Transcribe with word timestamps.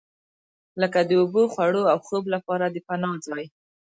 لکه 0.81 0.99
د 1.09 1.11
اوبو، 1.19 1.43
خوړو 1.53 1.83
او 1.91 1.97
خوب 2.07 2.23
لپاره 2.33 2.65
د 2.69 2.77
پناه 2.87 3.17
ځای. 3.27 3.45